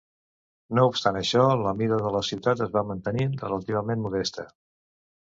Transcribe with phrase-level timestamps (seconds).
[0.79, 4.53] No obstant això, la mida de la ciutat es va mantenir relativament modesta.